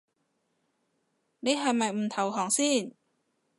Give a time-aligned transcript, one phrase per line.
[1.41, 2.95] 你係咪唔投降先